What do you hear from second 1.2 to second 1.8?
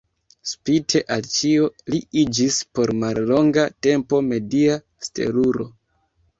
ĉio,